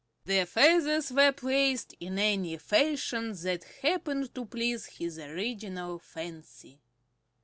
[0.25, 6.81] The feathers were placed in any fashion that happened to please his original fancy.